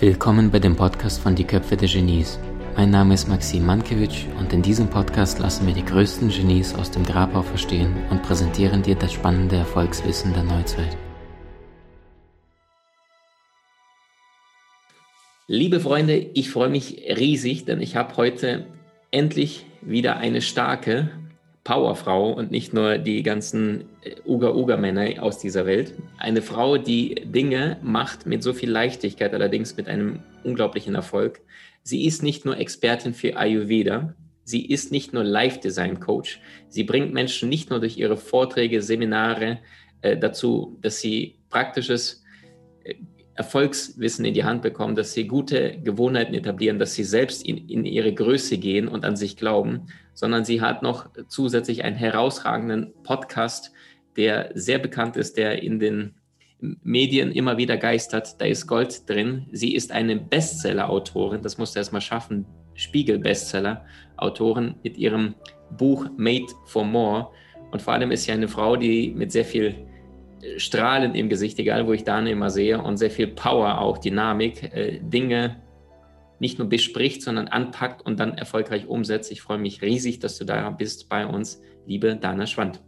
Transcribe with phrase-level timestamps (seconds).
[0.00, 2.38] Willkommen bei dem Podcast von Die Köpfe der Genies.
[2.74, 6.90] Mein Name ist Maxim Mankewitsch und in diesem Podcast lassen wir die größten Genies aus
[6.90, 10.96] dem Grabau verstehen und präsentieren dir das spannende Erfolgswissen der Neuzeit.
[15.46, 18.68] Liebe Freunde, ich freue mich riesig, denn ich habe heute
[19.10, 21.10] endlich wieder eine starke
[21.64, 23.84] Powerfrau und nicht nur die ganzen
[24.26, 25.94] Uga-Uga-Männer aus dieser Welt.
[26.18, 31.40] Eine Frau, die Dinge macht mit so viel Leichtigkeit, allerdings mit einem unglaublichen Erfolg.
[31.82, 37.48] Sie ist nicht nur Expertin für Ayurveda, sie ist nicht nur Life-Design-Coach, sie bringt Menschen
[37.48, 39.58] nicht nur durch ihre Vorträge, Seminare
[40.02, 42.19] äh, dazu, dass sie praktisches äh,
[43.40, 47.86] Erfolgswissen in die Hand bekommen, dass sie gute Gewohnheiten etablieren, dass sie selbst in, in
[47.86, 53.72] ihre Größe gehen und an sich glauben, sondern sie hat noch zusätzlich einen herausragenden Podcast,
[54.18, 56.16] der sehr bekannt ist, der in den
[56.60, 58.38] Medien immer wieder geistert.
[58.42, 59.46] Da ist Gold drin.
[59.52, 65.34] Sie ist eine Bestseller-Autorin, das musste erst mal schaffen, Spiegel-Bestseller-Autorin mit ihrem
[65.78, 67.30] Buch Made for More.
[67.70, 69.86] Und vor allem ist sie eine Frau, die mit sehr viel
[70.56, 74.62] Strahlen im Gesicht, egal wo ich Dane immer sehe, und sehr viel Power, auch Dynamik,
[74.74, 75.56] äh, Dinge
[76.38, 79.30] nicht nur bespricht, sondern anpackt und dann erfolgreich umsetzt.
[79.30, 82.80] Ich freue mich riesig, dass du da bist bei uns, liebe Dana Schwand.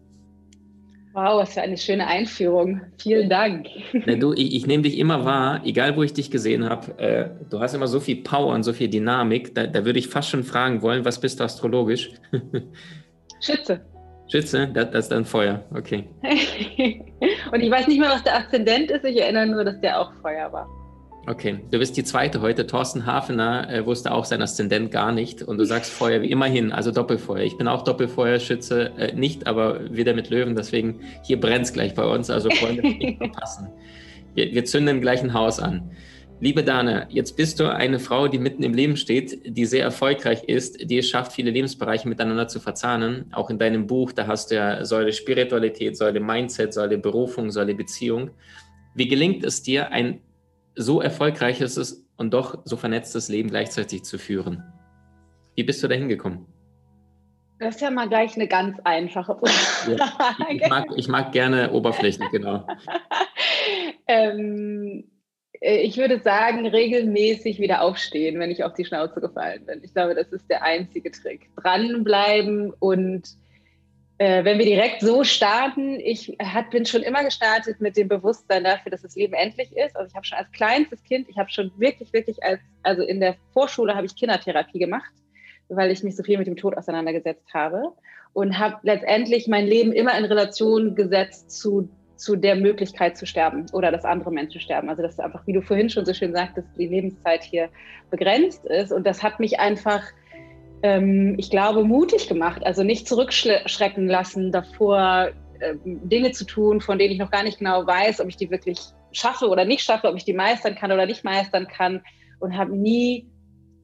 [1.12, 2.80] Wow, was für eine schöne Einführung.
[2.97, 3.67] Vielen Dank.
[4.06, 6.98] Ja, du, ich, ich nehme dich immer wahr, egal wo ich dich gesehen habe.
[6.98, 9.55] Äh, du hast immer so viel Power und so viel Dynamik.
[9.55, 12.12] Da, da würde ich fast schon fragen wollen, was bist du astrologisch?
[13.41, 13.84] Schütze.
[14.33, 16.09] Schütze, das, das ist dann Feuer, okay.
[17.53, 19.05] und ich weiß nicht mehr, was der Aszendent ist.
[19.05, 20.67] Ich erinnere nur, dass der auch Feuer war.
[21.27, 22.67] Okay, du bist die zweite heute.
[22.67, 26.73] Thorsten Hafener äh, wusste auch sein Aszendent gar nicht und du sagst Feuer wie immerhin,
[26.73, 27.43] also Doppelfeuer.
[27.43, 31.95] Ich bin auch Doppelfeuerschütze, äh, nicht, aber wieder mit Löwen, deswegen hier brennt es gleich
[31.95, 33.69] bei uns, also Freunde, nicht verpassen.
[34.35, 35.91] Wir, wir zünden gleich ein Haus an.
[36.43, 40.42] Liebe Dana, jetzt bist du eine Frau, die mitten im Leben steht, die sehr erfolgreich
[40.42, 43.27] ist, die es schafft, viele Lebensbereiche miteinander zu verzahnen.
[43.33, 47.77] Auch in deinem Buch, da hast du ja Säule Spiritualität, Säule Mindset, Säule Berufung, Säule
[47.77, 48.33] Beziehung.
[48.97, 50.20] Wie gelingt es dir, ein
[50.75, 54.64] so erfolgreiches und doch so vernetztes Leben gleichzeitig zu führen.
[55.55, 56.47] Wie bist du da hingekommen?
[57.61, 59.97] Das ist ja mal gleich eine ganz einfache Frage.
[59.97, 62.67] Ja, ich, mag, ich, mag, gerne oberflächlich, genau.
[64.09, 65.11] ähm, äh,
[65.64, 69.80] ich würde sagen, regelmäßig wieder aufstehen, wenn ich auf die Schnauze gefallen bin.
[69.84, 71.50] Ich glaube, das ist der einzige Trick.
[71.55, 73.28] Dranbleiben und
[74.18, 78.64] äh, wenn wir direkt so starten, ich hat, bin schon immer gestartet mit dem Bewusstsein
[78.64, 79.96] dafür, dass das Leben endlich ist.
[79.96, 83.20] Also ich habe schon als kleinstes Kind, ich habe schon wirklich, wirklich als, also in
[83.20, 85.12] der Vorschule habe ich Kindertherapie gemacht,
[85.68, 87.92] weil ich mich so viel mit dem Tod auseinandergesetzt habe
[88.33, 91.89] und habe letztendlich mein Leben immer in Relation gesetzt zu
[92.23, 94.89] zu der Möglichkeit zu sterben oder dass andere Menschen sterben.
[94.89, 97.69] Also dass einfach, wie du vorhin schon so schön sagtest, die Lebenszeit hier
[98.11, 98.93] begrenzt ist.
[98.93, 100.03] Und das hat mich einfach
[100.83, 102.65] ähm, ich glaube, mutig gemacht.
[102.65, 107.59] Also nicht zurückschrecken lassen davor, äh, Dinge zu tun, von denen ich noch gar nicht
[107.59, 108.79] genau weiß, ob ich die wirklich
[109.13, 112.03] schaffe oder nicht schaffe, ob ich die meistern kann oder nicht meistern kann.
[112.41, 113.29] Und habe nie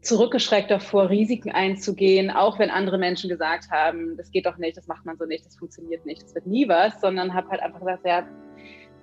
[0.00, 4.86] zurückgeschreckt davor, Risiken einzugehen, auch wenn andere Menschen gesagt haben, das geht doch nicht, das
[4.86, 7.80] macht man so nicht, das funktioniert nicht, das wird nie was, sondern habe halt einfach
[7.80, 8.26] gesagt, ja,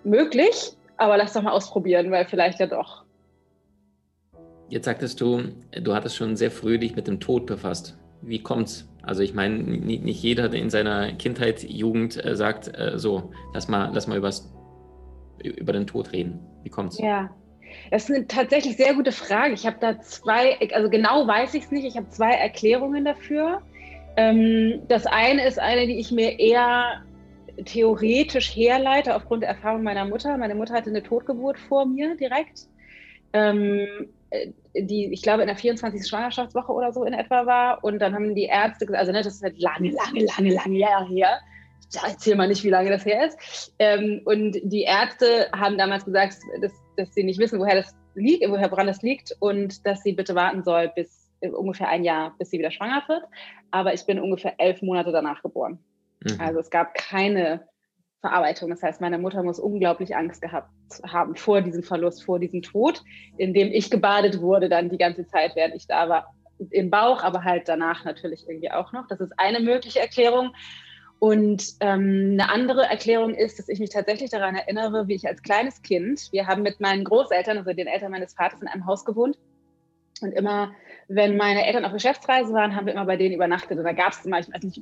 [0.03, 3.03] möglich, aber lass doch mal ausprobieren, weil vielleicht ja doch.
[4.69, 7.97] Jetzt sagtest du, du hattest schon sehr früh dich mit dem Tod befasst.
[8.21, 8.89] Wie kommt's?
[9.03, 13.91] Also ich meine, nicht jeder in seiner Kindheit, Jugend äh, sagt äh, so, lass mal,
[13.93, 14.51] lass mal übers,
[15.43, 16.39] über den Tod reden.
[16.63, 16.97] Wie kommt's?
[16.97, 17.29] Ja,
[17.91, 19.53] das ist eine tatsächlich sehr gute Frage.
[19.53, 21.85] Ich habe da zwei, also genau weiß ich es nicht.
[21.85, 23.61] Ich habe zwei Erklärungen dafür.
[24.17, 27.03] Ähm, das eine ist eine, die ich mir eher
[27.63, 30.37] theoretisch herleite aufgrund der Erfahrung meiner Mutter.
[30.37, 32.67] Meine Mutter hatte eine Totgeburt vor mir direkt.
[33.33, 33.87] Ähm,
[34.29, 36.05] äh, die, ich glaube, in der 24.
[36.07, 37.83] Schwangerschaftswoche oder so in etwa war.
[37.83, 40.77] Und dann haben die Ärzte gesagt, also ne, das ist halt lange, lange, lange, lange
[40.77, 41.39] Jahre her.
[41.91, 43.73] Ich erzähle mal nicht, wie lange das her ist.
[43.79, 48.47] Ähm, und die Ärzte haben damals gesagt, dass, dass sie nicht wissen, woher das liegt,
[48.49, 52.35] woher woran das liegt und dass sie bitte warten soll bis äh, ungefähr ein Jahr,
[52.37, 53.23] bis sie wieder schwanger wird.
[53.71, 55.79] Aber ich bin ungefähr elf Monate danach geboren.
[56.23, 56.39] Mhm.
[56.39, 57.67] Also es gab keine
[58.21, 58.69] Verarbeitung.
[58.69, 60.69] Das heißt, meine Mutter muss unglaublich Angst gehabt
[61.07, 63.03] haben vor diesem Verlust, vor diesem Tod,
[63.37, 66.33] in dem ich gebadet wurde dann die ganze Zeit, während ich da war.
[66.71, 69.07] Im Bauch, aber halt danach natürlich irgendwie auch noch.
[69.07, 70.55] Das ist eine mögliche Erklärung.
[71.19, 75.41] Und ähm, eine andere Erklärung ist, dass ich mich tatsächlich daran erinnere, wie ich als
[75.41, 79.05] kleines Kind, wir haben mit meinen Großeltern, also den Eltern meines Vaters, in einem Haus
[79.05, 79.37] gewohnt.
[80.21, 80.71] Und immer,
[81.09, 83.77] wenn meine Eltern auf Geschäftsreise waren, haben wir immer bei denen übernachtet.
[83.77, 84.81] Und da gab es immer, ich weiß nicht,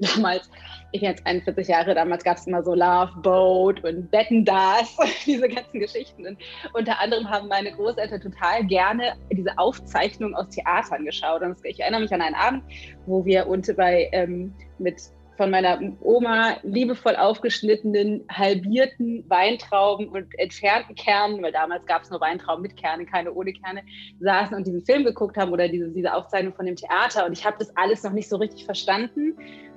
[0.16, 0.48] damals,
[0.92, 4.96] ich bin jetzt 41 Jahre, damals gab es immer so Love Boat und Betten das,
[5.26, 6.24] diese ganzen Geschichten.
[6.24, 6.38] Und
[6.72, 11.42] unter anderem haben meine Großeltern total gerne diese Aufzeichnungen aus Theatern geschaut.
[11.42, 12.62] Und ich erinnere mich an einen Abend,
[13.06, 15.00] wo wir unten bei ähm, mit
[15.40, 22.20] von meiner Oma liebevoll aufgeschnittenen, halbierten Weintrauben und entfernten Kernen, weil damals gab es nur
[22.20, 23.80] Weintrauben mit Kernen, keine ohne Kerne,
[24.20, 27.24] saßen und diesen Film geguckt haben oder diese, diese Aufzeichnung von dem Theater.
[27.24, 29.34] Und ich habe das alles noch nicht so richtig verstanden.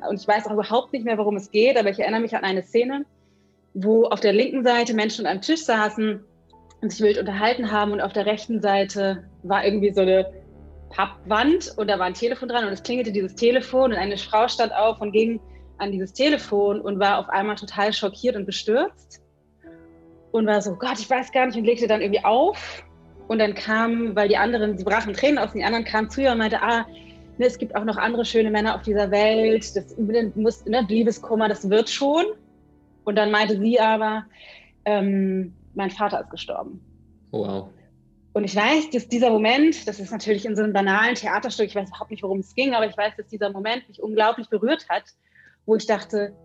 [0.09, 2.43] Und ich weiß auch überhaupt nicht mehr, worum es geht, aber ich erinnere mich an
[2.43, 3.05] eine Szene,
[3.73, 6.25] wo auf der linken Seite Menschen einem Tisch saßen
[6.81, 10.29] und sich wild unterhalten haben und auf der rechten Seite war irgendwie so eine
[10.89, 14.49] Pappwand und da war ein Telefon dran und es klingelte dieses Telefon und eine Frau
[14.49, 15.39] stand auf und ging
[15.77, 19.21] an dieses Telefon und war auf einmal total schockiert und bestürzt
[20.31, 22.83] und war so, Gott, ich weiß gar nicht und legte dann irgendwie auf
[23.27, 26.21] und dann kam, weil die anderen, sie brachen Tränen aus, und die anderen kamen zu
[26.21, 26.85] ihr und meinte, ah,
[27.37, 29.95] ne, es gibt auch noch andere schöne Männer auf dieser Welt, das
[30.35, 32.25] muss, ne, Liebeskummer, das wird schon.
[33.05, 34.25] Und dann meinte sie aber,
[34.85, 36.81] ähm, mein Vater ist gestorben.
[37.31, 37.69] Wow.
[38.33, 41.75] Und ich weiß, dass dieser Moment, das ist natürlich in so einem banalen Theaterstück, ich
[41.75, 44.87] weiß überhaupt nicht, worum es ging, aber ich weiß, dass dieser Moment mich unglaublich berührt
[44.89, 45.03] hat
[45.65, 46.35] wo ich dachte,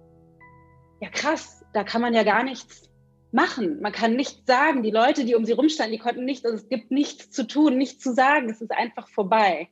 [1.00, 2.88] ja krass, da kann man ja gar nichts
[3.32, 3.80] machen.
[3.80, 4.82] Man kann nichts sagen.
[4.82, 7.76] Die Leute, die um sie rumstanden, die konnten nichts, also es gibt nichts zu tun,
[7.76, 8.48] nichts zu sagen.
[8.48, 9.68] Es ist einfach vorbei.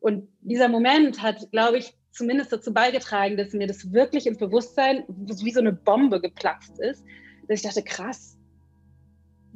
[0.00, 5.04] Und dieser Moment hat, glaube ich, zumindest dazu beigetragen, dass mir das wirklich ins Bewusstsein
[5.08, 7.04] wie so eine Bombe geplatzt ist,
[7.48, 8.36] dass ich dachte, krass,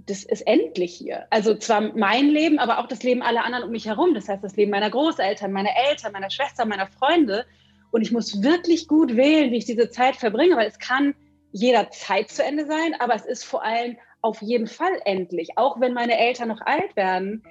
[0.06, 1.26] das ist endlich hier.
[1.30, 4.14] Also zwar mein Leben, aber auch das Leben aller anderen um mich herum.
[4.14, 7.44] Das heißt, das Leben meiner Großeltern, meiner Eltern, meiner Schwester, meiner Freunde.
[7.90, 11.14] Und ich muss wirklich gut wählen, wie ich diese Zeit verbringe, weil es kann
[11.52, 15.50] jederzeit zu Ende sein, aber es ist vor allem auf jeden Fall endlich.
[15.56, 17.42] Auch wenn meine Eltern noch alt werden,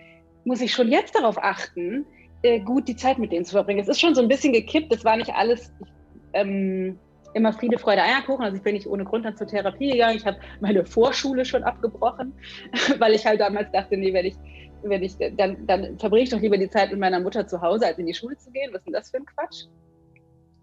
[0.44, 2.06] muss ich schon jetzt darauf achten,
[2.44, 3.80] äh, gut die Zeit mit denen zu verbringen.
[3.80, 4.94] Es ist schon so ein bisschen gekippt.
[4.94, 5.74] Es war nicht alles
[6.34, 7.00] ähm,
[7.34, 8.44] immer Friede, Freude, Eierkuchen.
[8.44, 10.18] Also ich bin nicht ohne Grund dann zur Therapie gegangen.
[10.18, 12.34] Ich habe meine Vorschule schon abgebrochen,
[13.00, 14.36] weil ich halt damals dachte, nee, wenn ich,
[14.84, 17.88] wenn ich, dann, dann verbringe ich doch lieber die Zeit mit meiner Mutter zu Hause,
[17.88, 18.70] als in die Schule zu gehen.
[18.72, 19.66] Was ist denn das für ein Quatsch?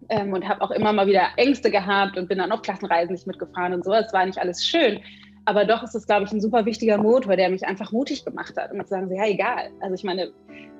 [0.09, 3.27] Ähm, und habe auch immer mal wieder Ängste gehabt und bin dann auf Klassenreisen nicht
[3.27, 3.93] mitgefahren und so.
[3.93, 4.99] Es war nicht alles schön.
[5.45, 8.55] Aber doch ist es, glaube ich, ein super wichtiger Motor, der mich einfach mutig gemacht
[8.57, 8.71] hat.
[8.71, 9.71] Und zu sagen, ja, egal.
[9.81, 10.31] Also ich meine,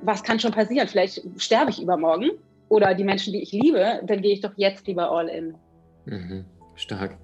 [0.02, 0.88] was kann schon passieren?
[0.88, 2.32] Vielleicht sterbe ich übermorgen
[2.70, 5.56] oder die Menschen, die ich liebe, dann gehe ich doch jetzt lieber all in.
[6.06, 7.18] Mhm, stark.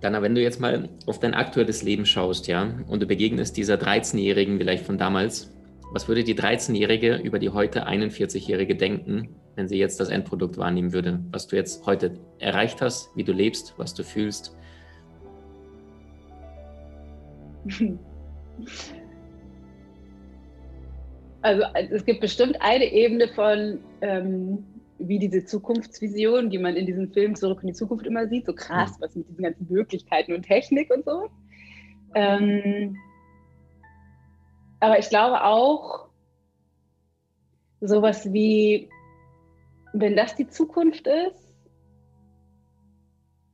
[0.00, 3.74] Dana, wenn du jetzt mal auf dein aktuelles Leben schaust, ja, und du begegnest dieser
[3.74, 5.52] 13-Jährigen vielleicht von damals,
[5.92, 10.92] was würde die 13-Jährige über die heute 41-Jährige denken, wenn sie jetzt das Endprodukt wahrnehmen
[10.92, 14.56] würde, was du jetzt heute erreicht hast, wie du lebst, was du fühlst?
[21.42, 24.62] Also es gibt bestimmt eine Ebene von, ähm,
[24.98, 28.52] wie diese Zukunftsvision, die man in diesem Film Zurück in die Zukunft immer sieht, so
[28.52, 31.30] krass, was mit diesen ganzen Möglichkeiten und Technik und so.
[32.14, 32.98] Ähm,
[34.80, 36.08] aber ich glaube auch,
[37.80, 38.88] sowas wie
[39.92, 41.56] wenn das die Zukunft ist,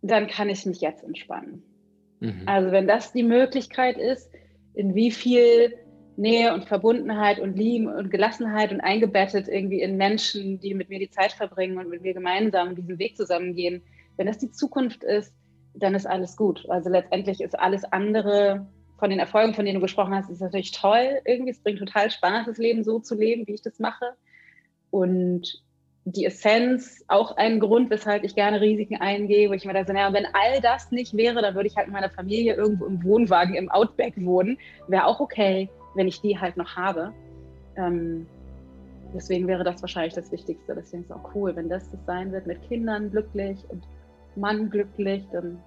[0.03, 1.63] dann kann ich mich jetzt entspannen.
[2.21, 2.43] Mhm.
[2.47, 4.31] Also wenn das die Möglichkeit ist,
[4.75, 5.75] in wie viel
[6.17, 10.99] Nähe und Verbundenheit und Liebe und Gelassenheit und eingebettet irgendwie in Menschen, die mit mir
[10.99, 13.83] die Zeit verbringen und mit mir gemeinsam diesen Weg zusammengehen,
[14.17, 15.35] wenn das die Zukunft ist,
[15.75, 16.65] dann ist alles gut.
[16.71, 18.67] Also letztendlich ist alles andere
[18.99, 21.21] von den Erfolgen, von denen du gesprochen hast, ist natürlich toll.
[21.25, 24.15] Irgendwie, es bringt total Spaß, das Leben so zu leben, wie ich das mache.
[24.91, 25.63] Und
[26.07, 29.93] die Essenz auch ein Grund, weshalb ich gerne Risiken eingehe, wo ich mir da so,
[29.93, 33.03] naja, wenn all das nicht wäre, dann würde ich halt mit meiner Familie irgendwo im
[33.03, 34.57] Wohnwagen im Outback wohnen.
[34.87, 37.13] Wäre auch okay, wenn ich die halt noch habe.
[37.77, 38.27] Ähm,
[39.13, 40.77] deswegen wäre das wahrscheinlich das Wichtigste.
[40.77, 43.83] Deswegen ist es auch cool, wenn das das sein wird, mit Kindern glücklich und
[44.37, 45.59] Mann glücklich, dann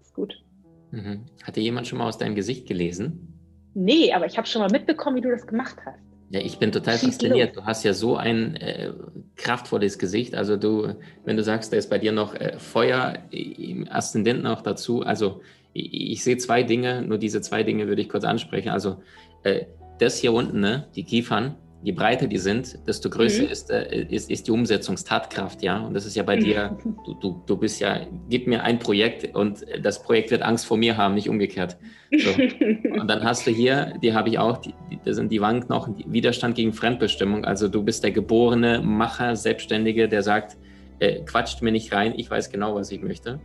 [0.00, 0.42] ist gut.
[0.90, 1.26] Mhm.
[1.42, 3.32] Hat dir jemand schon mal aus deinem Gesicht gelesen?
[3.74, 5.98] Nee, aber ich habe schon mal mitbekommen, wie du das gemacht hast.
[6.30, 7.54] Ja, ich bin total Schieß fasziniert.
[7.54, 7.62] Los.
[7.62, 8.92] Du hast ja so ein äh,
[9.36, 10.34] kraftvolles Gesicht.
[10.34, 14.62] Also du, wenn du sagst, da ist bei dir noch äh, Feuer im Aszendenten auch
[14.62, 15.02] dazu.
[15.02, 18.70] Also ich, ich, sehe zwei Dinge, nur diese zwei Dinge würde ich kurz ansprechen.
[18.70, 19.02] Also
[19.44, 19.66] äh,
[19.98, 23.48] das hier unten, ne, die Kiefern, je breiter die sind, desto größer mhm.
[23.48, 25.78] ist, äh, ist, ist die Umsetzungstatkraft, ja.
[25.80, 29.34] Und das ist ja bei dir, du, du, du bist ja, gib mir ein Projekt
[29.36, 31.76] und das Projekt wird Angst vor mir haben, nicht umgekehrt.
[32.10, 32.30] So.
[33.00, 36.54] Und dann hast du hier, die habe ich auch, die, da sind die Wangenknochen, Widerstand
[36.54, 37.44] gegen Fremdbestimmung.
[37.44, 40.56] Also du bist der geborene Macher, Selbstständige, der sagt,
[41.00, 43.40] äh, quatscht mir nicht rein, ich weiß genau, was ich möchte.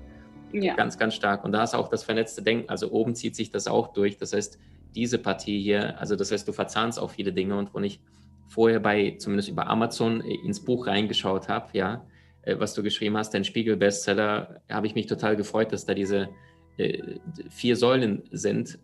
[0.54, 0.76] Ja.
[0.76, 1.44] Ganz, ganz stark.
[1.44, 2.70] Und da hast du auch das vernetzte Denken.
[2.70, 4.18] Also oben zieht sich das auch durch.
[4.18, 4.60] Das heißt,
[4.96, 8.02] diese Partie hier, also das heißt, du verzahnst auch viele Dinge und wo nicht
[8.51, 12.05] vorher bei, zumindest über Amazon, äh, ins Buch reingeschaut habe, ja,
[12.41, 16.29] äh, was du geschrieben hast, dein Spiegel-Bestseller, habe ich mich total gefreut, dass da diese
[16.77, 17.01] äh,
[17.50, 18.77] vier Säulen sind,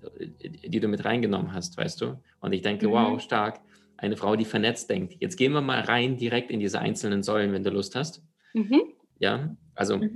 [0.66, 2.18] die du mit reingenommen hast, weißt du?
[2.40, 2.92] Und ich denke, mhm.
[2.92, 3.60] wow, stark.
[3.98, 5.16] Eine Frau, die vernetzt denkt.
[5.20, 8.24] Jetzt gehen wir mal rein direkt in diese einzelnen Säulen, wenn du Lust hast.
[8.54, 8.84] Mhm.
[9.20, 10.16] Ja, also mhm.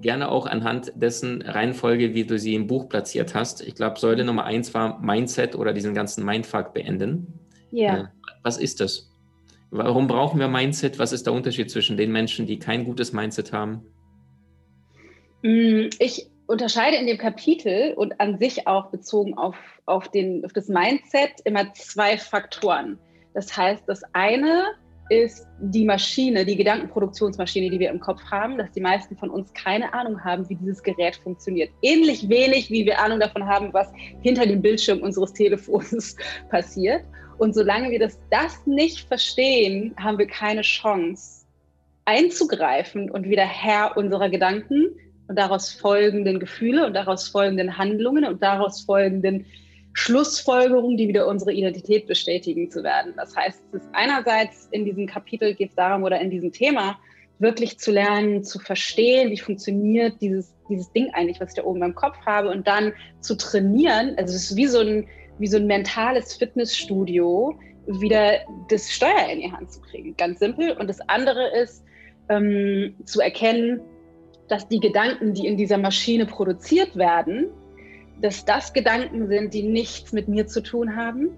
[0.00, 3.60] gerne auch anhand dessen Reihenfolge, wie du sie im Buch platziert hast.
[3.60, 7.47] Ich glaube, Säule Nummer eins war Mindset oder diesen ganzen Mindfuck beenden.
[7.70, 8.00] Ja.
[8.00, 8.04] Äh,
[8.42, 9.10] was ist das?
[9.70, 10.98] Warum brauchen wir Mindset?
[10.98, 13.82] Was ist der Unterschied zwischen den Menschen, die kein gutes Mindset haben?
[15.42, 20.52] Mm, ich unterscheide in dem Kapitel und an sich auch bezogen auf, auf, den, auf
[20.54, 22.98] das Mindset immer zwei Faktoren.
[23.34, 24.74] Das heißt, das eine
[25.08, 29.52] ist die Maschine, die Gedankenproduktionsmaschine, die wir im Kopf haben, dass die meisten von uns
[29.54, 31.70] keine Ahnung haben, wie dieses Gerät funktioniert.
[31.82, 33.88] Ähnlich wenig, wie wir Ahnung davon haben, was
[34.20, 36.16] hinter dem Bildschirm unseres Telefons
[36.50, 37.02] passiert.
[37.38, 41.46] Und solange wir das, das nicht verstehen, haben wir keine Chance
[42.04, 44.88] einzugreifen und wieder Herr unserer Gedanken
[45.28, 49.44] und daraus folgenden Gefühle und daraus folgenden Handlungen und daraus folgenden
[49.98, 53.14] Schlussfolgerungen, die wieder unsere Identität bestätigen zu werden.
[53.16, 56.96] Das heißt, es ist einerseits in diesem Kapitel geht es darum oder in diesem Thema
[57.40, 61.82] wirklich zu lernen, zu verstehen, wie funktioniert dieses, dieses Ding eigentlich, was ich da oben
[61.82, 64.14] im Kopf habe und dann zu trainieren.
[64.18, 65.08] Also es ist wie so ein,
[65.40, 68.38] wie so ein mentales Fitnessstudio, wieder
[68.68, 70.16] das Steuer in die Hand zu kriegen.
[70.16, 70.76] Ganz simpel.
[70.78, 71.82] Und das andere ist
[72.28, 73.80] ähm, zu erkennen,
[74.48, 77.48] dass die Gedanken, die in dieser Maschine produziert werden,
[78.20, 81.30] dass das Gedanken sind, die nichts mit mir zu tun haben,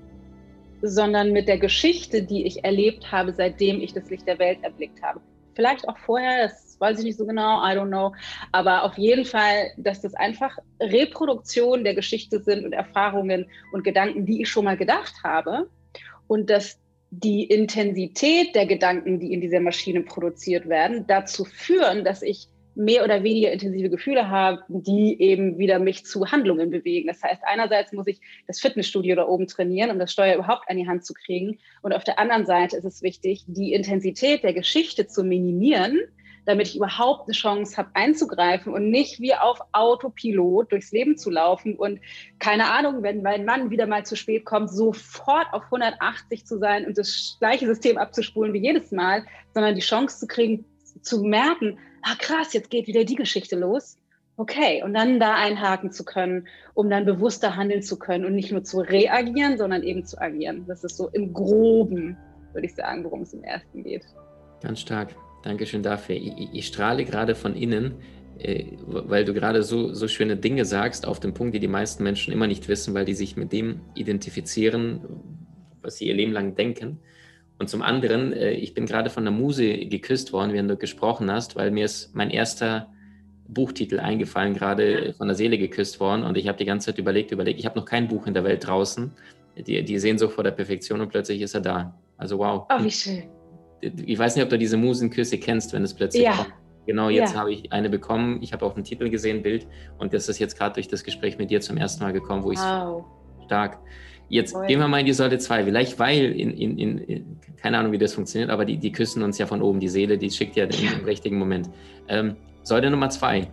[0.82, 5.02] sondern mit der Geschichte, die ich erlebt habe, seitdem ich das Licht der Welt erblickt
[5.02, 5.20] habe.
[5.54, 8.14] Vielleicht auch vorher, das weiß ich nicht so genau, I don't know.
[8.52, 14.25] Aber auf jeden Fall, dass das einfach Reproduktionen der Geschichte sind und Erfahrungen und Gedanken,
[14.25, 15.68] die ich schon mal gedacht habe.
[16.28, 16.78] Und dass
[17.10, 22.49] die Intensität der Gedanken, die in dieser Maschine produziert werden, dazu führen, dass ich
[22.80, 27.08] mehr oder weniger intensive Gefühle habe, die eben wieder mich zu Handlungen bewegen.
[27.08, 30.78] Das heißt, einerseits muss ich das Fitnessstudio da oben trainieren, um das Steuer überhaupt an
[30.78, 31.58] die Hand zu kriegen.
[31.82, 36.00] Und auf der anderen Seite ist es wichtig, die Intensität der Geschichte zu minimieren,
[36.46, 41.28] damit ich überhaupt eine Chance habe einzugreifen und nicht wie auf Autopilot durchs Leben zu
[41.28, 42.00] laufen und
[42.38, 46.87] keine Ahnung, wenn mein Mann wieder mal zu spät kommt, sofort auf 180 zu sein
[46.87, 50.64] und das gleiche System abzuspulen wie jedes Mal, sondern die Chance zu kriegen,
[51.02, 53.97] zu merken, ah krass, jetzt geht wieder die Geschichte los.
[54.37, 58.50] Okay, und dann da einhaken zu können, um dann bewusster handeln zu können und nicht
[58.52, 60.64] nur zu reagieren, sondern eben zu agieren.
[60.66, 62.16] Das ist so im Groben,
[62.54, 64.07] würde ich sagen, worum es im ersten geht.
[64.62, 65.14] Ganz stark.
[65.42, 66.16] Dankeschön dafür.
[66.16, 67.97] Ich, ich strahle gerade von innen,
[68.38, 72.02] äh, weil du gerade so, so schöne Dinge sagst, auf den Punkt, die die meisten
[72.02, 75.00] Menschen immer nicht wissen, weil die sich mit dem identifizieren,
[75.83, 77.00] was sie ihr Leben lang denken.
[77.61, 81.31] Und zum anderen, äh, ich bin gerade von der Muse geküsst worden, während du gesprochen
[81.31, 82.88] hast, weil mir ist mein erster
[83.49, 86.25] Buchtitel eingefallen, gerade von der Seele geküsst worden.
[86.25, 88.45] Und ich habe die ganze Zeit überlegt, überlegt, ich habe noch kein Buch in der
[88.45, 89.12] Welt draußen.
[89.59, 91.95] Die, die Sehnsucht vor der Perfektion und plötzlich ist er da.
[92.17, 92.67] Also wow.
[92.71, 93.25] Oh, wie schön.
[93.83, 96.33] Ich weiß nicht, ob du diese Musenküsse kennst, wenn es plötzlich ja.
[96.33, 96.55] kommt.
[96.87, 97.40] Genau, jetzt ja.
[97.40, 98.38] habe ich eine bekommen.
[98.40, 99.67] Ich habe auch einen Titel gesehen, Bild.
[99.99, 102.52] Und das ist jetzt gerade durch das Gespräch mit dir zum ersten Mal gekommen, wo
[102.52, 103.05] ich wow.
[103.45, 103.81] stark
[104.30, 104.66] Jetzt Voll.
[104.68, 105.64] gehen wir mal in die Säule 2.
[105.64, 109.38] Vielleicht, weil, in, in, in, keine Ahnung, wie das funktioniert, aber die, die küssen uns
[109.38, 109.80] ja von oben.
[109.80, 111.68] Die Seele, die schickt ja im, im richtigen Moment.
[112.08, 113.49] Ähm, Säule Nummer 2.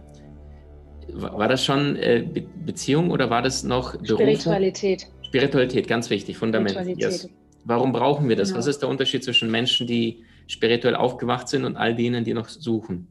[1.14, 4.22] War, war, das schon äh, Be Beziehung oder war das noch Beruf?
[4.22, 5.08] Spiritualität.
[5.24, 6.78] Spiritualität, ganz wichtig, Fundament.
[6.98, 7.28] Yes.
[7.66, 8.50] Warum brauchen wir das?
[8.50, 8.60] Genau.
[8.60, 12.48] Was ist der Unterschied zwischen Menschen, die spirituell aufgewacht sind und all denen, die noch
[12.48, 13.08] suchen?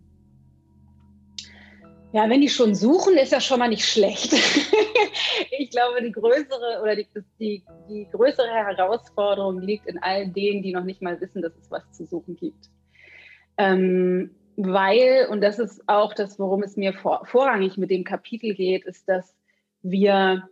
[2.13, 4.33] Ja, wenn die schon suchen, ist das schon mal nicht schlecht.
[5.59, 7.07] ich glaube, die größere oder die,
[7.39, 11.71] die, die größere Herausforderung liegt in all denen, die noch nicht mal wissen, dass es
[11.71, 12.71] was zu suchen gibt.
[13.59, 18.55] Ähm, weil, und das ist auch das, worum es mir vor, vorrangig mit dem Kapitel
[18.55, 19.37] geht, ist, dass
[19.83, 20.49] wir,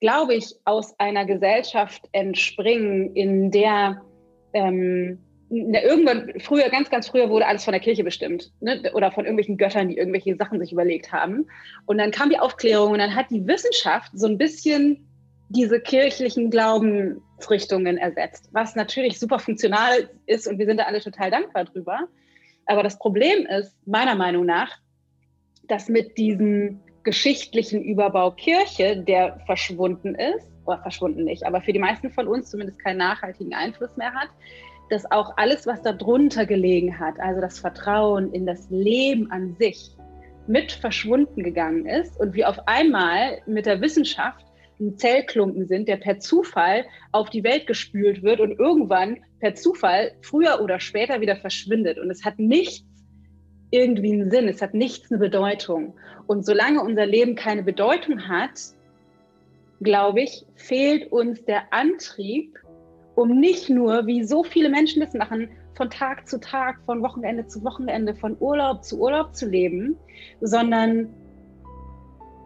[0.00, 4.02] glaube ich, aus einer Gesellschaft entspringen, in der
[4.52, 5.18] ähm,
[5.52, 8.90] irgendwann, früher, ganz, ganz früher wurde alles von der Kirche bestimmt ne?
[8.94, 11.46] oder von irgendwelchen Göttern, die irgendwelche Sachen sich überlegt haben.
[11.84, 15.06] Und dann kam die Aufklärung und dann hat die Wissenschaft so ein bisschen
[15.50, 21.30] diese kirchlichen Glaubensrichtungen ersetzt, was natürlich super funktional ist und wir sind da alle total
[21.30, 22.08] dankbar drüber.
[22.64, 24.78] Aber das Problem ist, meiner Meinung nach,
[25.68, 31.80] dass mit diesem geschichtlichen Überbau Kirche, der verschwunden ist, oder verschwunden nicht, aber für die
[31.80, 34.28] meisten von uns zumindest keinen nachhaltigen Einfluss mehr hat,
[34.92, 39.96] dass auch alles, was darunter gelegen hat, also das Vertrauen in das Leben an sich,
[40.46, 44.44] mit verschwunden gegangen ist und wir auf einmal mit der Wissenschaft
[44.78, 50.12] ein Zellklumpen sind, der per Zufall auf die Welt gespült wird und irgendwann per Zufall
[50.20, 51.98] früher oder später wieder verschwindet.
[51.98, 52.84] Und es hat nichts
[53.70, 55.94] irgendwie einen Sinn, es hat nichts eine Bedeutung.
[56.26, 58.60] Und solange unser Leben keine Bedeutung hat,
[59.80, 62.58] glaube ich, fehlt uns der Antrieb,
[63.14, 67.46] um nicht nur, wie so viele Menschen das machen, von Tag zu Tag, von Wochenende
[67.46, 69.96] zu Wochenende, von Urlaub zu Urlaub zu leben,
[70.40, 71.08] sondern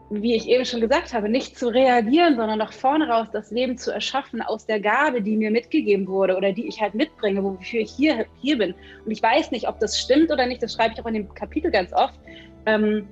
[0.09, 3.77] wie ich eben schon gesagt habe, nicht zu reagieren, sondern nach vorne raus das Leben
[3.77, 7.81] zu erschaffen aus der Gabe, die mir mitgegeben wurde oder die ich halt mitbringe, wofür
[7.81, 8.75] ich hier, hier bin.
[9.05, 11.35] Und ich weiß nicht, ob das stimmt oder nicht, das schreibe ich auch in dem
[11.35, 12.15] Kapitel ganz oft.
[12.67, 13.09] Ähm,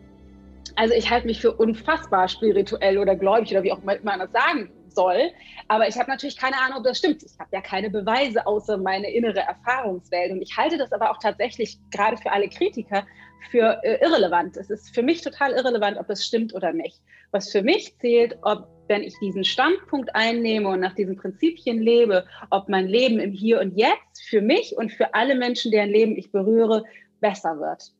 [0.76, 4.30] also ich halte mich für unfassbar spirituell oder gläubig oder wie auch immer man das
[4.30, 5.30] sagen soll.
[5.68, 7.22] Aber ich habe natürlich keine Ahnung, ob das stimmt.
[7.22, 10.32] Ich habe ja keine Beweise außer meine innere Erfahrungswelt.
[10.32, 13.04] Und ich halte das aber auch tatsächlich gerade für alle Kritiker
[13.50, 14.56] für äh, irrelevant.
[14.56, 17.00] Es ist für mich total irrelevant, ob es stimmt oder nicht.
[17.30, 22.26] Was für mich zählt, ob wenn ich diesen Standpunkt einnehme und nach diesen Prinzipien lebe,
[22.50, 26.16] ob mein Leben im Hier und Jetzt für mich und für alle Menschen, deren Leben
[26.16, 26.84] ich berühre,
[27.20, 27.92] besser wird.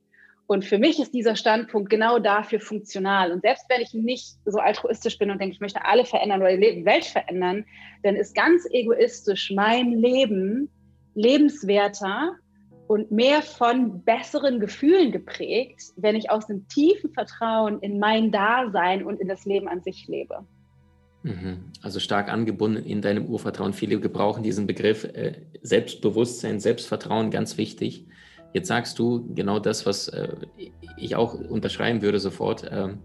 [0.46, 3.32] Und für mich ist dieser Standpunkt genau dafür funktional.
[3.32, 6.56] Und selbst wenn ich nicht so altruistisch bin und denke, ich möchte alle verändern oder
[6.56, 7.64] die Welt verändern,
[8.02, 10.68] dann ist ganz egoistisch mein Leben
[11.14, 12.36] lebenswerter
[12.86, 19.04] und mehr von besseren Gefühlen geprägt, wenn ich aus einem tiefen Vertrauen in mein Dasein
[19.04, 20.44] und in das Leben an sich lebe.
[21.22, 21.72] Mhm.
[21.80, 23.72] Also stark angebunden in deinem Urvertrauen.
[23.72, 25.32] Viele gebrauchen diesen Begriff äh,
[25.62, 28.06] Selbstbewusstsein, Selbstvertrauen, ganz wichtig.
[28.54, 30.28] Jetzt sagst du genau das, was äh,
[30.96, 32.64] ich auch unterschreiben würde sofort.
[32.70, 33.00] Ähm,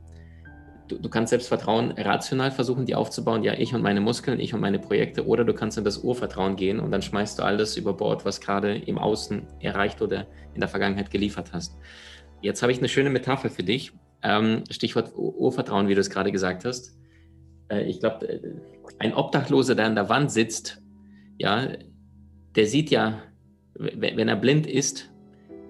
[0.88, 3.44] du, du, kannst Selbstvertrauen rational versuchen, die aufzubauen.
[3.44, 5.26] Ja, ich und meine Muskeln, ich und meine Projekte.
[5.26, 8.40] Oder du kannst in das Urvertrauen gehen und dann schmeißt du alles über Bord, was
[8.42, 11.76] gerade im Außen erreicht oder in der Vergangenheit geliefert hast.
[12.42, 13.92] Jetzt habe ich eine schöne Metapher für dich.
[14.22, 16.96] Ähm, Stichwort Urvertrauen, wie du es gerade gesagt hast.
[17.70, 18.40] Äh, ich glaube, äh,
[19.00, 20.80] ein Obdachloser, der an der Wand sitzt,
[21.40, 21.70] ja,
[22.56, 23.24] der sieht ja,
[23.74, 25.10] wenn er blind ist,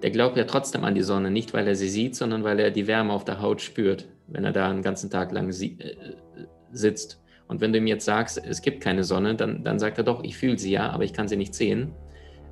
[0.01, 2.72] der glaubt ja trotzdem an die Sonne, nicht weil er sie sieht, sondern weil er
[2.72, 5.75] die Wärme auf der Haut spürt, wenn er da einen ganzen Tag lang äh,
[6.72, 7.22] sitzt.
[7.48, 10.24] Und wenn du ihm jetzt sagst, es gibt keine Sonne, dann, dann sagt er doch,
[10.24, 11.92] ich fühle sie ja, aber ich kann sie nicht sehen.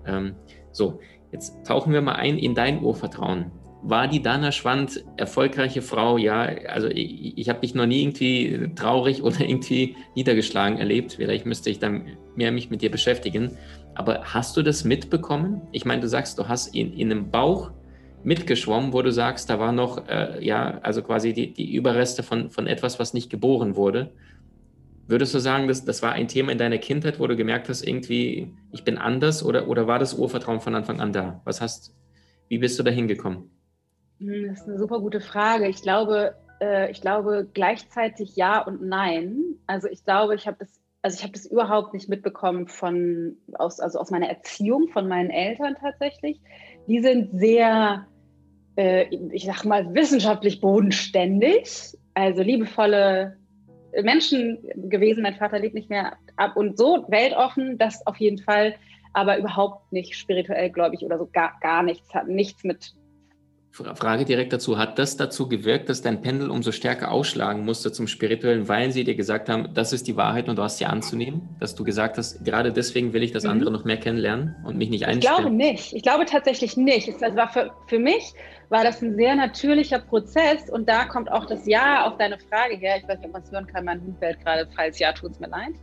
[0.05, 0.35] Ähm,
[0.71, 0.99] so,
[1.31, 3.51] jetzt tauchen wir mal ein in dein Urvertrauen.
[3.89, 6.17] War die Dana Schwand erfolgreiche Frau?
[6.17, 11.13] Ja, also ich, ich habe dich noch nie irgendwie traurig oder irgendwie niedergeschlagen erlebt.
[11.13, 13.57] Vielleicht müsste ich dann mehr mich mit dir beschäftigen.
[13.95, 15.61] Aber hast du das mitbekommen?
[15.71, 17.71] Ich meine, du sagst, du hast in, in einem Bauch
[18.25, 22.49] mitgeschwommen, wo du sagst, da war noch, äh, ja, also quasi die, die Überreste von,
[22.49, 24.11] von etwas, was nicht geboren wurde.
[25.07, 27.87] Würdest du sagen, dass, das war ein Thema in deiner Kindheit, wo du gemerkt hast,
[27.87, 31.39] irgendwie, ich bin anders oder, oder war das Urvertrauen von Anfang an da?
[31.45, 31.95] Was hast,
[32.49, 33.49] wie bist du da hingekommen?
[34.19, 35.67] Hm, das ist eine super gute Frage.
[35.67, 39.55] Ich glaube, äh, ich glaube gleichzeitig ja und nein.
[39.67, 43.79] Also ich glaube, ich habe das also ich habe das überhaupt nicht mitbekommen von aus,
[43.79, 46.39] also aus meiner Erziehung von meinen Eltern tatsächlich.
[46.87, 48.07] Die sind sehr,
[48.75, 53.37] äh, ich sag mal, wissenschaftlich bodenständig, also liebevolle
[54.03, 55.23] Menschen gewesen.
[55.23, 58.75] Mein Vater lebt nicht mehr ab und so weltoffen, das auf jeden Fall,
[59.13, 62.93] aber überhaupt nicht spirituell gläubig oder so gar, gar nichts, hat nichts mit
[63.95, 64.77] Frage direkt dazu.
[64.77, 69.03] Hat das dazu gewirkt, dass dein Pendel umso stärker ausschlagen musste zum Spirituellen, weil sie
[69.03, 71.49] dir gesagt haben, das ist die Wahrheit und du hast sie anzunehmen?
[71.59, 73.51] Dass du gesagt hast, gerade deswegen will ich das mhm.
[73.51, 75.35] andere noch mehr kennenlernen und mich nicht einstellen?
[75.35, 75.93] Ich glaube nicht.
[75.93, 77.07] Ich glaube tatsächlich nicht.
[77.07, 78.33] Es war für, für mich
[78.69, 82.75] war das ein sehr natürlicher Prozess und da kommt auch das Ja auf deine Frage
[82.75, 82.97] her.
[82.97, 85.31] Ich weiß nicht, ob man es hören kann, mein Hund fällt gerade, falls ja, tut
[85.31, 85.73] es mir leid.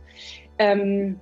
[0.59, 1.19] Ähm,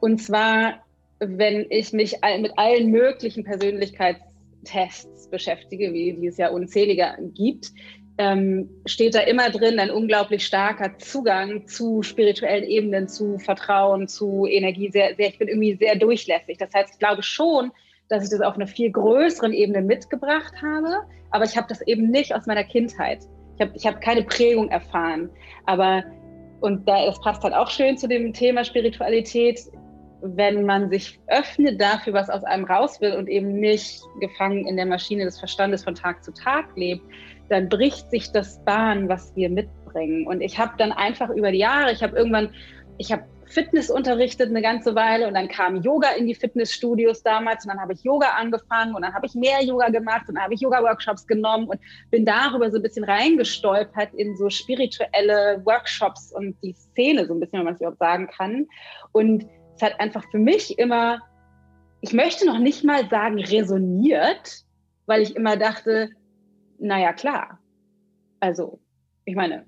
[0.00, 0.84] und zwar,
[1.18, 4.20] wenn ich mich mit allen möglichen Persönlichkeits
[4.64, 7.72] Tests beschäftige, wie, wie es ja unzählige gibt,
[8.18, 14.46] ähm, steht da immer drin ein unglaublich starker Zugang zu spirituellen Ebenen, zu Vertrauen, zu
[14.46, 14.90] Energie.
[14.90, 16.58] Sehr, sehr, ich bin irgendwie sehr durchlässig.
[16.58, 17.72] Das heißt, ich glaube schon,
[18.08, 22.10] dass ich das auf einer viel größeren Ebene mitgebracht habe, aber ich habe das eben
[22.10, 23.20] nicht aus meiner Kindheit.
[23.56, 25.30] Ich habe ich hab keine Prägung erfahren.
[25.64, 26.04] Aber,
[26.60, 29.60] und da, das passt halt auch schön zu dem Thema Spiritualität,
[30.22, 34.76] wenn man sich öffnet dafür, was aus einem raus will und eben nicht gefangen in
[34.76, 37.02] der Maschine des Verstandes von Tag zu Tag lebt,
[37.48, 40.26] dann bricht sich das Bahn, was wir mitbringen.
[40.26, 42.50] Und ich habe dann einfach über die Jahre, ich habe irgendwann,
[42.98, 47.64] ich habe Fitness unterrichtet eine ganze Weile und dann kam Yoga in die Fitnessstudios damals
[47.64, 50.44] und dann habe ich Yoga angefangen und dann habe ich mehr Yoga gemacht und dann
[50.44, 51.78] habe ich Yoga-Workshops genommen und
[52.10, 57.40] bin darüber so ein bisschen reingestolpert in so spirituelle Workshops und die Szene so ein
[57.40, 58.66] bisschen, wenn man es überhaupt sagen kann.
[59.12, 59.44] Und
[59.76, 61.20] es hat einfach für mich immer,
[62.00, 64.64] ich möchte noch nicht mal sagen resoniert,
[65.06, 66.10] weil ich immer dachte,
[66.78, 67.58] naja klar,
[68.40, 68.80] also
[69.24, 69.66] ich meine,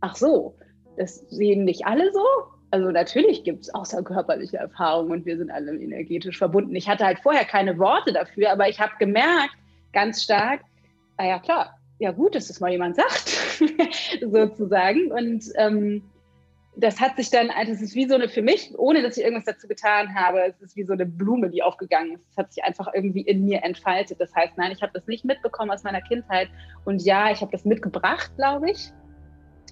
[0.00, 0.56] ach so,
[0.96, 2.24] das sehen nicht alle so.
[2.70, 6.74] Also natürlich gibt es außerkörperliche Erfahrungen und wir sind alle energetisch verbunden.
[6.76, 9.56] Ich hatte halt vorher keine Worte dafür, aber ich habe gemerkt,
[9.92, 10.60] ganz stark,
[11.16, 13.28] ah ja klar, ja gut, dass das mal jemand sagt,
[14.20, 15.10] sozusagen.
[15.10, 16.02] Und ähm,
[16.76, 19.24] das hat sich dann, also es ist wie so eine, für mich, ohne dass ich
[19.24, 22.24] irgendwas dazu getan habe, es ist wie so eine Blume, die aufgegangen ist.
[22.30, 24.20] Es hat sich einfach irgendwie in mir entfaltet.
[24.20, 26.48] Das heißt, nein, ich habe das nicht mitbekommen aus meiner Kindheit.
[26.84, 28.92] Und ja, ich habe das mitgebracht, glaube ich.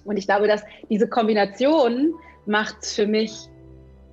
[0.03, 2.13] Und ich glaube, dass diese Kombination
[2.45, 3.49] macht für mich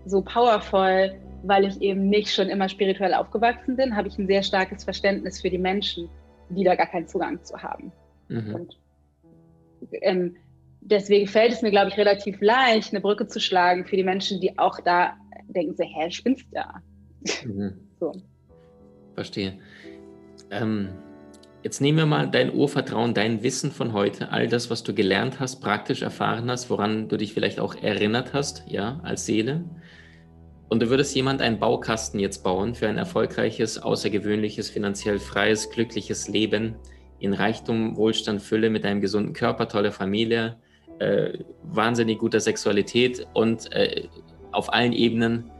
[0.04, 4.42] so powerful, weil ich eben nicht schon immer spirituell aufgewachsen bin, habe ich ein sehr
[4.42, 6.08] starkes Verständnis für die Menschen,
[6.50, 7.92] die da gar keinen Zugang zu haben.
[8.28, 8.54] Mhm.
[8.54, 8.78] Und
[10.02, 10.36] ähm,
[10.90, 14.40] deswegen fällt es mir, glaube ich, relativ leicht, eine Brücke zu schlagen für die Menschen,
[14.40, 15.16] die auch da
[15.48, 16.82] denken, so, hä, spinnst da?
[17.44, 17.80] Mhm.
[17.98, 18.12] So.
[19.14, 19.58] Verstehe.
[20.50, 20.90] Ähm,
[21.62, 25.40] jetzt nehmen wir mal dein Urvertrauen, dein Wissen von heute, all das, was du gelernt
[25.40, 29.64] hast, praktisch erfahren hast, woran du dich vielleicht auch erinnert hast, ja, als Seele.
[30.68, 36.28] Und du würdest jemand einen Baukasten jetzt bauen für ein erfolgreiches, außergewöhnliches, finanziell freies, glückliches
[36.28, 36.76] Leben
[37.18, 40.58] in Reichtum, Wohlstand, Fülle mit einem gesunden Körper, tolle Familie,
[40.98, 44.08] äh, wahnsinnig guter Sexualität und äh,
[44.52, 45.50] auf allen Ebenen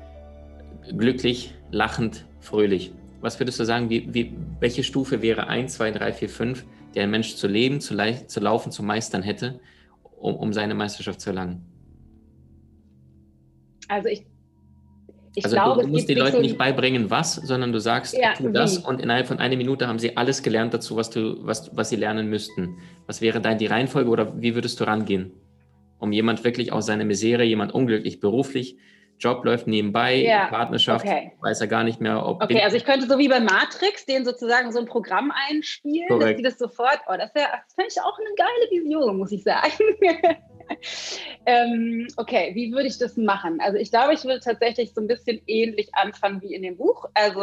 [0.97, 2.93] glücklich, lachend, fröhlich.
[3.21, 7.03] Was würdest du sagen, wie, wie, welche Stufe wäre 1, 2, 3, 4, 5, der
[7.05, 7.97] ein Mensch zu leben, zu,
[8.27, 9.61] zu laufen, zu meistern hätte,
[10.19, 11.65] um, um seine Meisterschaft zu erlangen?
[13.89, 14.27] Also ich
[15.37, 18.33] ich also glaube, du, musst den Leuten so nicht beibringen, was, sondern du sagst, ja,
[18.33, 21.71] tu das und innerhalb von einer Minute haben sie alles gelernt dazu, was, du, was,
[21.77, 22.79] was sie lernen müssten.
[23.07, 25.33] Was wäre dann die Reihenfolge oder wie würdest du rangehen?
[25.99, 28.79] Um jemand wirklich aus seiner Misere, jemand unglücklich beruflich,
[29.19, 31.33] Job läuft nebenbei, ja, Partnerschaft, okay.
[31.41, 32.43] weiß er gar nicht mehr, ob.
[32.43, 36.31] Okay, also ich könnte so wie bei Matrix den sozusagen so ein Programm einspielen, Korrekt.
[36.31, 39.33] dass die das sofort, oh, das wäre, das fände ich auch eine geile Vision, muss
[39.33, 39.73] ich sagen.
[41.47, 43.59] ähm, okay, wie würde ich das machen?
[43.61, 47.07] Also ich glaube, ich würde tatsächlich so ein bisschen ähnlich anfangen wie in dem Buch.
[47.15, 47.43] Also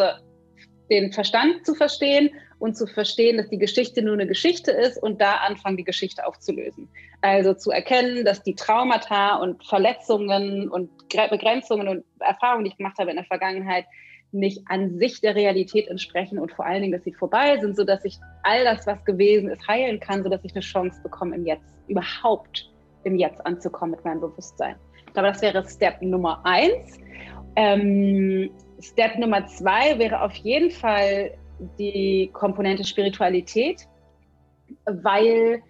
[0.89, 2.29] den Verstand zu verstehen
[2.63, 6.25] und zu verstehen, dass die Geschichte nur eine Geschichte ist und da anfangen, die Geschichte
[6.25, 6.87] aufzulösen.
[7.19, 10.89] Also zu erkennen, dass die Traumata und Verletzungen und
[11.29, 13.83] Begrenzungen und Erfahrungen, die ich gemacht habe in der Vergangenheit,
[14.31, 18.05] nicht an sich der Realität entsprechen und vor allen Dingen, dass sie vorbei sind, sodass
[18.05, 21.75] ich all das, was gewesen ist, heilen kann, sodass ich eine Chance bekomme, im Jetzt
[21.89, 22.71] überhaupt
[23.03, 24.77] im Jetzt anzukommen mit meinem Bewusstsein.
[25.05, 26.97] Ich glaube, das wäre Step Nummer eins.
[27.57, 31.31] Ähm, Step Nummer zwei wäre auf jeden Fall
[31.77, 33.87] die Komponente Spiritualität,
[34.85, 35.61] weil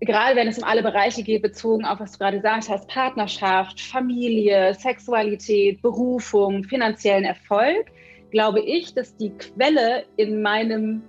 [0.00, 3.80] gerade wenn es um alle Bereiche geht, bezogen auf, was du gerade gesagt hast, Partnerschaft,
[3.80, 7.86] Familie, Sexualität, Berufung, finanziellen Erfolg,
[8.30, 11.02] glaube ich, dass die Quelle in meinem,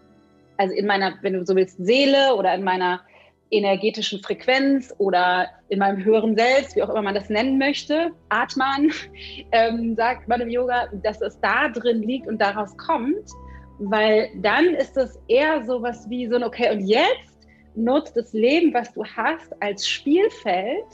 [0.58, 3.02] also in meiner, wenn du so willst, Seele oder in meiner
[3.50, 8.92] energetischen Frequenz oder in meinem höheren Selbst, wie auch immer man das nennen möchte, Atman,
[9.52, 13.30] ähm, sagt man im Yoga, dass es da drin liegt und daraus kommt,
[13.80, 17.38] weil dann ist es eher so was wie so ein, okay, und jetzt
[17.76, 20.86] nutzt das Leben, was du hast, als Spielfeld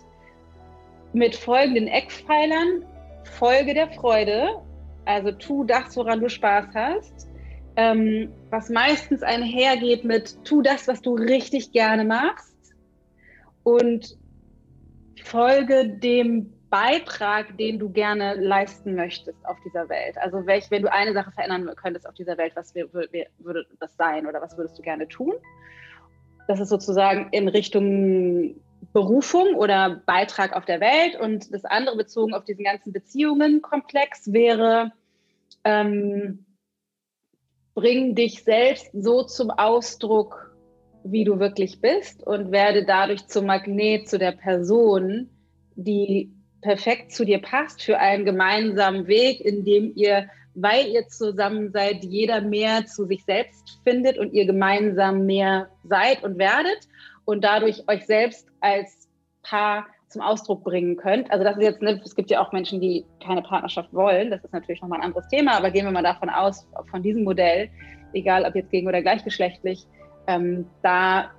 [1.13, 2.85] mit folgenden Eckpfeilern,
[3.23, 4.61] Folge der Freude,
[5.05, 7.27] also tu das, woran du Spaß hast,
[7.75, 12.53] ähm, was meistens einhergeht mit tu das, was du richtig gerne machst.
[13.63, 14.17] Und
[15.23, 20.17] folge dem Beitrag, den du gerne leisten möchtest auf dieser Welt.
[20.17, 24.25] Also welch, wenn du eine Sache verändern könntest auf dieser Welt, was würde das sein
[24.25, 25.33] oder was würdest du gerne tun?
[26.47, 28.55] Das ist sozusagen in Richtung
[28.91, 31.15] Berufung oder Beitrag auf der Welt.
[31.19, 34.93] Und das andere bezogen auf diesen ganzen Beziehungen-Komplex wäre,
[35.63, 36.43] ähm,
[37.75, 40.57] bring dich selbst so zum Ausdruck,
[41.03, 45.29] wie du wirklich bist und werde dadurch zum Magnet zu der Person,
[45.75, 46.32] die
[46.63, 52.03] perfekt zu dir passt für einen gemeinsamen Weg, in dem ihr, weil ihr zusammen seid,
[52.03, 56.87] jeder mehr zu sich selbst findet und ihr gemeinsam mehr seid und werdet
[57.25, 59.07] und dadurch euch selbst als
[59.43, 61.29] Paar zum Ausdruck bringen könnt.
[61.31, 64.29] Also das ist jetzt, ne, es gibt ja auch Menschen, die keine Partnerschaft wollen.
[64.31, 67.23] Das ist natürlich nochmal ein anderes Thema, aber gehen wir mal davon aus, von diesem
[67.23, 67.69] Modell,
[68.13, 69.85] egal ob jetzt gegen oder gleichgeschlechtlich,
[70.27, 71.31] ähm, da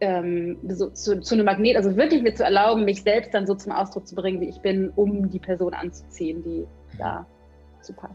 [0.00, 3.54] ähm, so, zu, zu, einem Magnet, also wirklich mir zu erlauben, mich selbst dann so
[3.54, 6.66] zum Ausdruck zu bringen, wie ich bin, um die Person anzuziehen, die
[6.98, 7.26] da
[7.80, 8.14] zu passt.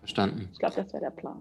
[0.00, 0.48] Verstanden.
[0.52, 1.40] Ich glaube, das wäre der Plan.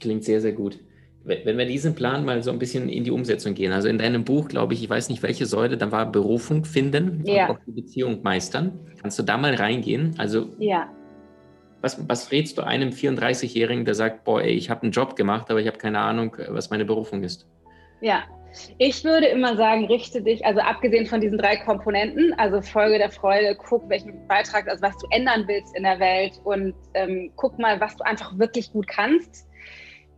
[0.00, 0.78] Klingt sehr, sehr gut
[1.24, 4.24] wenn wir diesen Plan mal so ein bisschen in die Umsetzung gehen, also in deinem
[4.24, 7.48] Buch, glaube ich, ich weiß nicht welche Säule, da war Berufung finden ja.
[7.48, 8.80] und auch die Beziehung meistern.
[9.00, 10.14] Kannst du da mal reingehen?
[10.18, 10.88] Also, ja.
[11.80, 15.50] was, was rätst du einem 34-Jährigen, der sagt, boah, ey, ich habe einen Job gemacht,
[15.50, 17.46] aber ich habe keine Ahnung, was meine Berufung ist?
[18.02, 18.24] Ja,
[18.78, 23.10] ich würde immer sagen, richte dich, also abgesehen von diesen drei Komponenten, also Folge der
[23.10, 27.58] Freude, guck, welchen Beitrag, also was du ändern willst in der Welt und ähm, guck
[27.58, 29.48] mal, was du einfach wirklich gut kannst.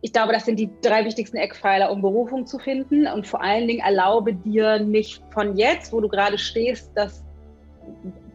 [0.01, 3.07] Ich glaube, das sind die drei wichtigsten Eckpfeiler, um Berufung zu finden.
[3.07, 7.23] Und vor allen Dingen erlaube dir nicht von jetzt, wo du gerade stehst, das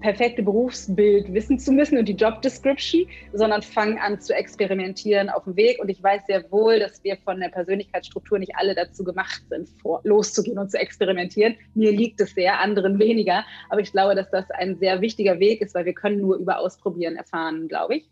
[0.01, 5.45] perfekte Berufsbild wissen zu müssen und die Job Description, sondern fangen an zu experimentieren auf
[5.45, 5.79] dem Weg.
[5.81, 9.69] Und ich weiß sehr wohl, dass wir von der Persönlichkeitsstruktur nicht alle dazu gemacht sind,
[9.81, 11.57] vor, loszugehen und zu experimentieren.
[11.75, 13.45] Mir liegt es sehr, anderen weniger.
[13.69, 16.59] Aber ich glaube, dass das ein sehr wichtiger Weg ist, weil wir können nur über
[16.59, 18.11] Ausprobieren erfahren, glaube ich.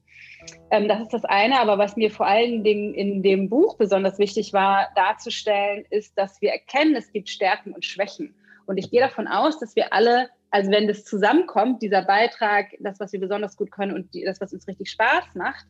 [0.71, 1.61] Ähm, das ist das eine.
[1.61, 6.41] Aber was mir vor allen Dingen in dem Buch besonders wichtig war, darzustellen, ist, dass
[6.41, 8.35] wir erkennen, es gibt Stärken und Schwächen.
[8.67, 12.99] Und ich gehe davon aus, dass wir alle also wenn das zusammenkommt, dieser Beitrag, das,
[13.01, 15.67] was wir besonders gut können und die, das, was uns richtig Spaß macht,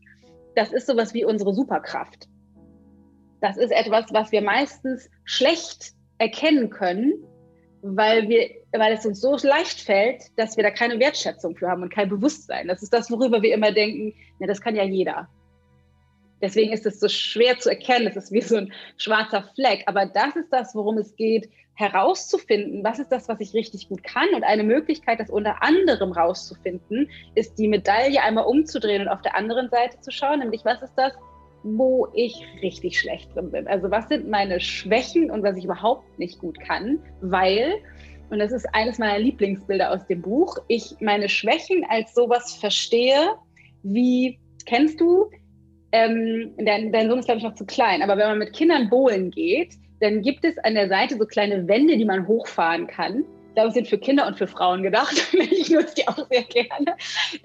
[0.55, 2.29] das ist sowas wie unsere Superkraft.
[3.41, 7.13] Das ist etwas, was wir meistens schlecht erkennen können,
[7.83, 11.83] weil, wir, weil es uns so leicht fällt, dass wir da keine Wertschätzung für haben
[11.83, 12.67] und kein Bewusstsein.
[12.67, 15.29] Das ist das, worüber wir immer denken, ja, das kann ja jeder.
[16.41, 18.07] Deswegen ist es so schwer zu erkennen.
[18.07, 19.85] Es ist wie so ein schwarzer Fleck.
[19.87, 21.49] Aber das ist das, worum es geht,
[21.79, 24.29] herauszufinden, was ist das, was ich richtig gut kann.
[24.35, 29.37] Und eine Möglichkeit, das unter anderem rauszufinden, ist die Medaille einmal umzudrehen und auf der
[29.37, 31.13] anderen Seite zu schauen, nämlich was ist das,
[31.63, 33.69] wo ich richtig schlecht drin bin.
[33.69, 37.75] Also was sind meine Schwächen und was ich überhaupt nicht gut kann, weil,
[38.31, 43.35] und das ist eines meiner Lieblingsbilder aus dem Buch, ich meine Schwächen als sowas verstehe,
[43.85, 45.31] wie, kennst du,
[45.93, 48.91] ähm, dein, dein Sohn ist, glaube ich, noch zu klein, aber wenn man mit Kindern
[48.91, 53.25] bowlen geht, dann gibt es an der Seite so kleine Wände, die man hochfahren kann
[53.59, 55.17] glaube, sind für Kinder und für Frauen gedacht.
[55.33, 56.97] ich nutze die auch sehr gerne,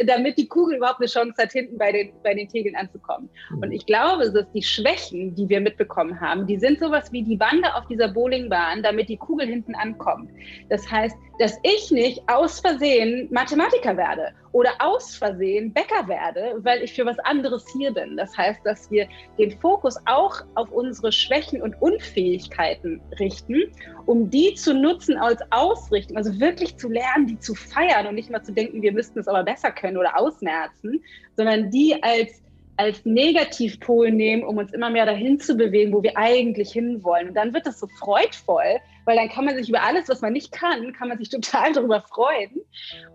[0.06, 3.30] damit die Kugel überhaupt eine Chance hat, hinten bei den, bei den Tegeln anzukommen.
[3.50, 3.64] Mhm.
[3.64, 7.38] Und ich glaube, dass die Schwächen, die wir mitbekommen haben, die sind sowas wie die
[7.38, 10.30] Bande auf dieser Bowlingbahn, damit die Kugel hinten ankommt.
[10.70, 16.82] Das heißt, dass ich nicht aus Versehen Mathematiker werde oder aus Versehen Bäcker werde, weil
[16.84, 18.16] ich für was anderes hier bin.
[18.16, 23.64] Das heißt, dass wir den Fokus auch auf unsere Schwächen und Unfähigkeiten richten,
[24.06, 26.18] um die zu nutzen als Ausrichtung Richtung.
[26.18, 29.28] Also wirklich zu lernen, die zu feiern und nicht mal zu denken, wir müssten es
[29.28, 31.04] aber besser können oder ausmerzen,
[31.36, 32.42] sondern die als,
[32.78, 37.30] als Negativpol nehmen, um uns immer mehr dahin zu bewegen, wo wir eigentlich hinwollen.
[37.30, 40.34] Und dann wird das so freudvoll, weil dann kann man sich über alles, was man
[40.34, 42.62] nicht kann, kann man sich total darüber freuen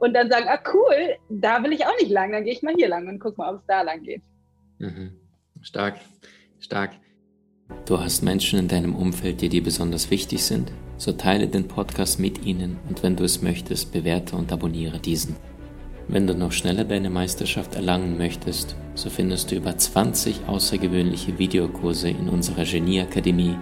[0.00, 2.74] und dann sagen, ah cool, da will ich auch nicht lang, dann gehe ich mal
[2.74, 4.22] hier lang und guck mal, ob es da lang geht.
[4.78, 5.12] Mhm.
[5.62, 5.96] Stark,
[6.60, 6.92] stark.
[7.86, 10.72] Du hast Menschen in deinem Umfeld, die dir besonders wichtig sind?
[10.96, 15.36] So teile den Podcast mit ihnen und wenn du es möchtest, bewerte und abonniere diesen.
[16.08, 22.08] Wenn du noch schneller deine Meisterschaft erlangen möchtest, so findest du über 20 außergewöhnliche Videokurse
[22.08, 23.56] in unserer Genieakademie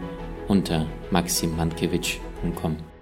[0.49, 2.96] unter maximandkevich.com.